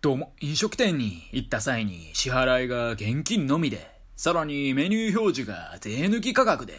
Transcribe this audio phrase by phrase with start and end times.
[0.00, 6.74] どうも、飲食店に行った際に支払いが現金のみで、さらにメニュー表示が税抜き価格で、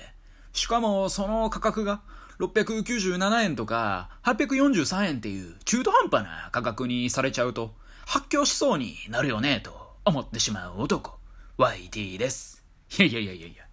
[0.53, 1.99] しかもその価格が
[2.39, 7.73] 697円とか843円っていう中途半端な価格にされちゃうと、
[8.05, 11.19] 発狂しそうになるよねと思ってしまう男、
[11.57, 12.63] YT です。
[12.99, 13.65] いやいやいやいやいや、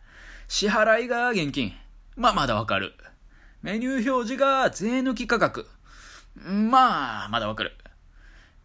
[0.48, 1.72] 支払いが現金。
[2.16, 2.94] まあまだわかる。
[3.62, 5.68] メニュー表示が税抜き価格。
[6.34, 7.75] まあ、まだわかる。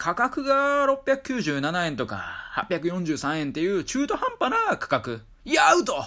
[0.02, 2.24] 価格が697円とか
[2.56, 5.22] 843円っていう中途半端な価格。
[5.46, 6.04] いや、アウト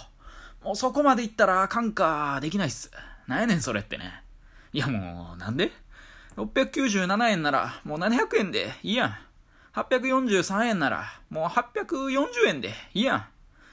[0.64, 2.90] もうそこまでいったら感化できないっす。
[3.28, 4.24] なんやねんそれってね。
[4.72, 5.70] いやもう、なんで
[6.36, 9.16] ?697 円ならもう700円でいいやん。
[9.74, 13.26] 843円ならもう840円でいいやん。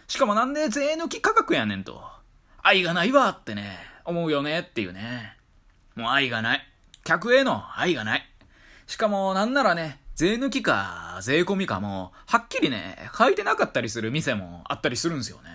[0.08, 2.00] しかもなんで税抜き価格やねんと。
[2.62, 5.36] 愛がないわってね、思うよねっていうね。
[5.96, 6.68] もう愛がない。
[7.04, 8.28] 客への愛がない。
[8.86, 15.50] しかもなんならね、税抜きか、税込みかも、はっきりね、書いてなかったりする店もあったりするんですよね。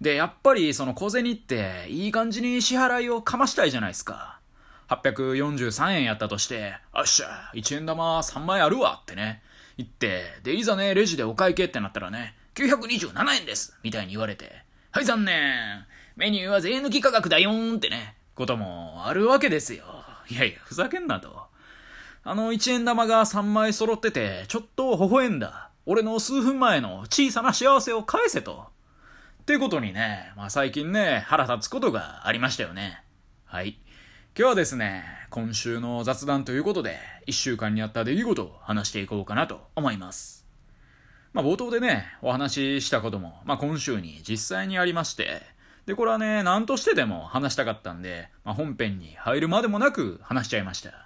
[0.00, 4.40] で、やっぱりその小銭って、いい感じに支払いをかましたいじゃないですか。
[4.88, 9.42] 843円やったとして、あっしゃ、1円玉3枚あるわってね、
[9.76, 15.84] 言って、で、いざね、レジでお会計ってなったらね、927円ですみたいに言われて、はい残念
[16.16, 19.84] メニューは税抜き価格だよーんってね、こともあるわけですよ。
[20.30, 21.54] いやいや、ふざけんなと。
[22.28, 25.70] あの一円玉が3枚揃ってて、ちょっと微笑んだ。
[25.86, 28.66] 俺の数分前の小さな幸せを返せと。
[29.42, 33.00] ってことにね、まあ最近ね、腹立つことがありましたよね。
[33.44, 33.78] はい。
[34.36, 40.44] 今日はですね、今週の雑談ということで、1週間にあった出来事を話していこうかなと思います。
[41.32, 45.42] まあ冒頭でね、お話ししたことも、まあ今週に実際にありまして、
[45.86, 51.05] で、これはね、何としてでも話したかったんで、まあ本編に入るまでもなく話しちゃいました。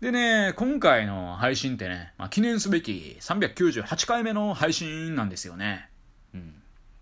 [0.00, 5.90] でね、今回の配信ってね、まあ、記念すべき398回目の配信なんですよね。
[6.32, 6.54] うん。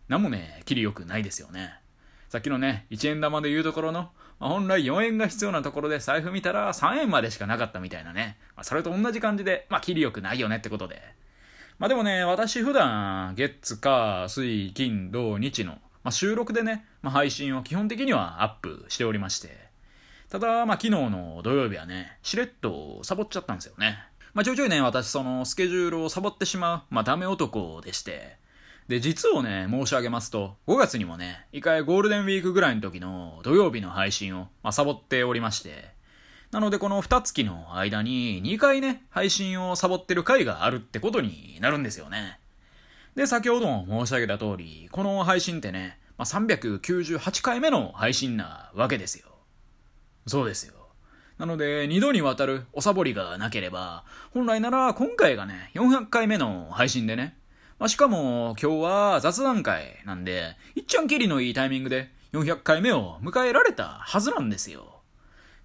[0.09, 1.75] なんもね、キリ良くないですよね。
[2.29, 4.11] さっきのね、1円玉で言うところの、
[4.41, 8.37] まあ、本来4円が必要なところで財布見たら3円までしかなかったみたいなね。
[8.57, 11.01] まあ、それと同じ感じで、まあ、キリ良くないよねってことで。
[11.79, 19.68] まあでもね、私普段、月、火、水、金、土、日の、まあ、収録でね、まあ、配信を基本的にはアップしておりまして。
[20.31, 23.99] ただ、まあ、昨日の土曜日はね、しれっとサボっちゃったんですよね。
[24.35, 28.37] まあ、ちょいちょいね、私、その、スケジュールをサボってしまう、まあ、ダメ男でして、
[28.89, 35.97] で、実をね、申し上げますと、5月にもね、一回ゴールデンウィークぐらいの時の土曜日の配信を、まあ、サボっておりまして、
[36.51, 42.39] なのでこの2月の間に2回ね、配信をサボってる回があるってことになるんですよね。
[43.15, 49.28] で、先ほども申し上げた通り、この配信ってね、まあ、398回目の配信なわけですよ。
[50.29, 50.75] そうですよ。
[51.39, 57.37] なので、二度にわたるおサボりがなければ、本来なら今回がね、400回目の配信でね、
[57.79, 64.99] まあ、しかも今日は雑談会なんで、いっちゃんきりのいいタイミングで400回目を迎えられたはずなんですよ。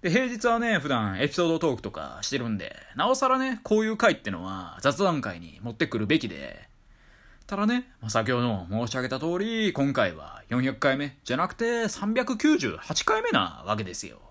[0.00, 6.68] で、平日はね、普段エピソードトークとかしてるんで、なおさらね、こういう回ってのは雑談会に持ってくるべきで、
[7.46, 14.23] ただね、まあ、先ほど申し上げた通り、今回は400回目じゃなくて398回目なわけですよ。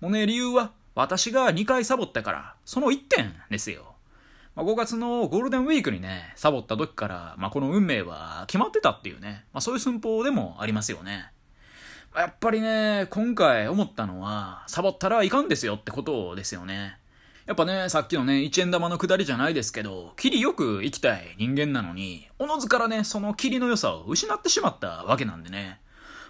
[0.00, 3.94] もうね、理由は、私が2回サボったから、その1点ですよ。
[4.54, 11.30] まあ、5月のゴールデンウィークにね、サボった時から、まあ、この運命は決まってたっていうね、まあ、そういう寸法でもありますよね。
[12.12, 16.98] まあ、やっぱりね、今回思ったのは、サボったらいかんですよってことですよね。
[17.46, 25.80] やっぱね、さっきのね、1円玉の下りじゃないですけど、キリよく生きたい人間なのに、おのずからね、そのキリの良さを失ってしまったわけなんでね。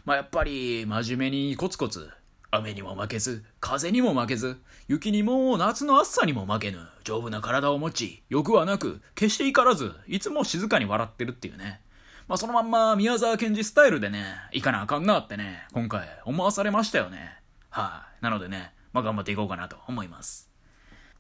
[0.04, 2.10] まあやっぱり、真面目にコツコツ、
[2.50, 11.82] 雨にも負けず、風にも負けず、雪にも夏の暑さにも負けぬ、丈夫な体を持ち、欲はなく、決して怒らず、いつも静かに笑ってるっていうね。
[12.26, 17.19] まあそのまんま宮沢賢治スタイルでね、行かなあかんなってね、今回思わされましたよね。
[17.70, 20.50] はい、あ、なのでね、まあ頑張っていこうかなと思います。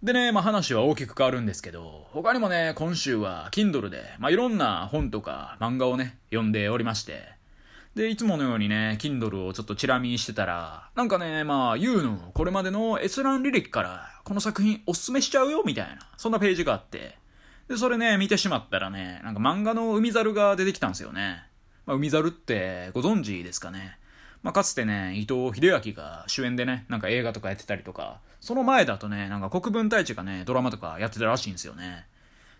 [0.02, 7.37] でね、まあ話は大きく変わるんですけど、他にもね、今週は Kindle で、まあいろんな本とか漫画をね、読んでおりまして、
[7.94, 17.16] で、いつものようにね、Kindle をちょっとチラ見してたら、なんかね、まあ、U のこれまでの閲覧履歴から、この作品おすすめしちゃうよ、みたいな、そんなページがあって、
[17.68, 21.42] で、それね、見てしまったらね、なんか漫画の海猿が出てきたんですよね。
[21.86, 23.98] まあ、海猿ってご存知ですかね。
[24.42, 32.06] まあ、かつてね、伊藤秀明が主演でね、なんか映画とかやってたりとか、その前だとね、なんか国分太一がね、ドラマとかやってたらしいんですよね。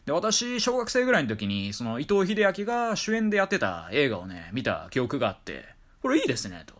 [0.07, 5.65] で、私、小学生ぐらいの時に、その伊藤英明が主演でやってた映画をね、見た記憶があって、
[6.03, 6.79] これいいですね、と。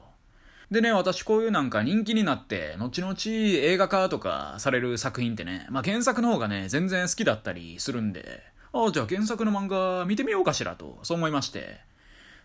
[0.71, 8.43] でね、私こういうなんか人気になって、後々映画化とかされる作品ってね、まあ原作の方がね、全然好きだったりするんで、
[8.73, 11.81] ああ、じゃあ原作の漫画見てみようかしらと、そう思いまして。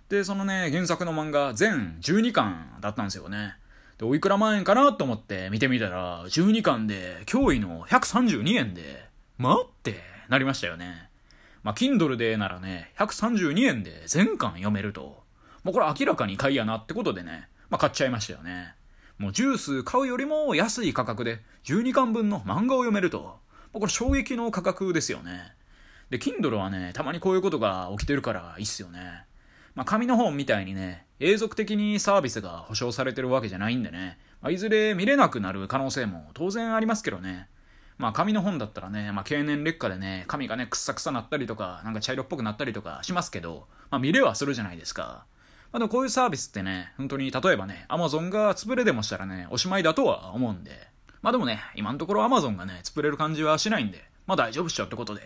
[0.07, 3.55] で、そのね、原作の漫画全12巻だったんですよね。
[3.97, 9.05] で、おいくら万円かなと思って見てみたら、12巻で驚異の132円で、
[9.37, 11.09] まってなりましたよね。
[11.62, 15.21] まあ、Kindle でならね、132円で全巻読めると。
[15.63, 18.74] もうこれ明らかに買いやなってことでね、まあ、買っちゃいましたよね。
[19.19, 23.19] もうジュース買うよりも安い価格で12巻分の漫画を読めると。
[23.19, 23.39] も
[23.75, 25.53] うこれ衝撃の価格ですよね。
[26.09, 29.25] で、Kindle はね、たまにこういうことが起きてるからいいっすよね。
[29.75, 37.50] まあ、紙の本みたいにね、永続的にサービスが保証されてるわけじゃないんでね、まあ、いずれ見れなくなる可能性も当然ありますけどね。
[37.97, 45.25] まあ紙の本だったらね、まあ経年劣化でね、紙がね、くさくさなったりとか、なんか茶色っぽくなったりとかしますけど、まあ見れはするじゃないですか。
[45.71, 50.71] まあでもこういうサービスってね、本当に例えばね、アマゾンが潰れでもしたらね、おしまいだとは思うんで。
[51.21, 55.21] まあでもね、今のところアマゾンがね、潰れる感じはしないんで、まあ大丈夫っしょってことで。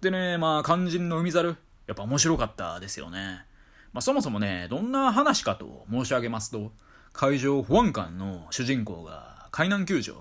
[0.00, 1.56] でね、まあ肝心の海猿、
[1.86, 3.44] やっぱ面白かったですよね。
[3.92, 6.72] まあそもそもね、どんな話かと申し上げますと、
[7.12, 10.16] 海上保安官の主人公が海難救助、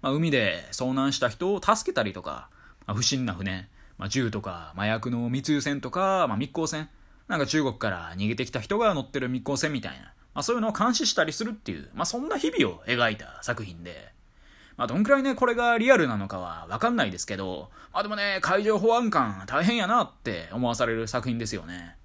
[0.00, 2.48] まあ、海で遭難した人を助けたりとか、
[2.86, 3.68] まあ、不審な船、
[3.98, 6.88] まあ、銃とか麻薬の密輸船とか、まあ、密航船、
[7.26, 9.98] なんか中国から逃げてきた人が乗ってる密航船みたいな、
[10.34, 14.12] まあ、そういうのを監視したりするっていう、まあ、そんな日々を描いた作品で、
[14.76, 21.96] まあ、どんくらいね、これがリアルなのかはわかんないですけど、まあでもね、海上保安官大変やなって思わされる作品ですよね。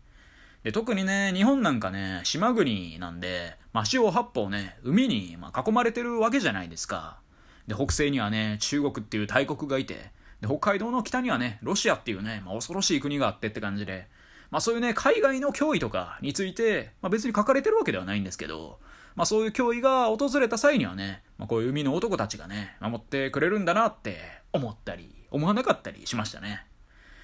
[0.64, 7.20] で、特にね、日本なんかね、島国なんで、まあ、四方八方ね、海に、ま囲まれてるわけじゃないですか。
[7.68, 10.12] で、北西にはね、中国っていう大国がいて、
[10.42, 14.08] で、北海道の北にはね、ロシアっていうね、まあ、恐ろしい国があってって感じで、
[14.54, 18.78] まあそういうね、海外の脅威とかについて、まあ別に書かれてるわけではないんですけど、
[19.16, 24.20] まあそういう脅威が訪れた際にはね、まあこういう海の男たちがね、守ってくれるんだなって
[24.52, 26.68] 思ったり、思わなかったりしましたね。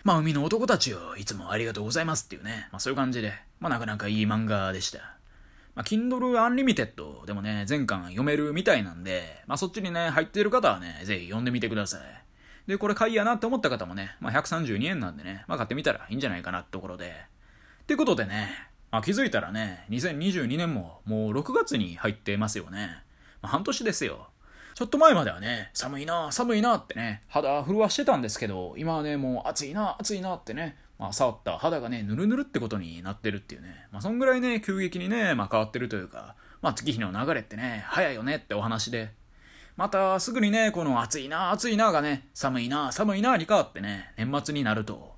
[0.04, 5.19] まあ海の男たちをいつもありがとうございますっていうね、まあそういう感じで、まあなかなかいい漫画でした。
[5.80, 12.02] まあ Kindle Unlimited でもね、全巻読めるみたいなんで、まあそっちにね、入ってる方はね、ぜひ読んでみてください。
[12.68, 17.14] で、これ買いやなって思った方もね、まあ132円なんでね、まあ買ってみたらいいんじゃないかなってところで。
[17.84, 18.50] ってことでね、
[18.92, 23.02] まあ気づいたらね、2022年ももう6月に入ってますよね。
[23.42, 24.32] まあ半年ですよ。
[24.76, 39.12] ちょっと前まではね、寒いな、寒いなってね、肌震わしてたんですけど、今はね、もう暑いな、暑いなってね、まあ、触った肌がね、ぬるぬるってことになってるっていうね、まあ、そんぐらいね、急激にね、まあ、変わってるというか、まあ、月日の流れってね、早いよねってお話で、
[39.78, 45.16] またすぐにね、この暑いな、暑いながね、寒いな、寒いなに変わってね、年末になると、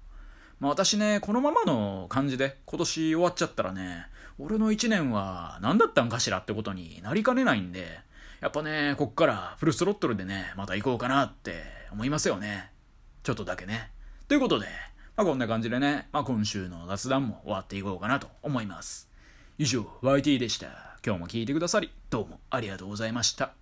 [0.60, 4.06] まあ、私ね、このままの感じで今年終わっちゃったらね、
[4.38, 8.00] 俺の一年は何だったんかしらってことになりかねないんで、
[8.40, 12.70] やっぱね、こっからフルスロットルでね、また行こうかなって思いますよね。
[13.24, 13.90] ちょっとだけね。
[14.28, 14.68] ということで、
[15.22, 19.08] まあ、こんな感じでね、まあ、今週の雑談も終わっていこうかなと思います。
[19.60, 20.66] 以上、YT でした。
[21.06, 23.52] 今日も聞いてくださり、どうもありがとうございました。